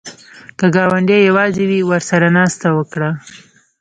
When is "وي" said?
1.69-1.79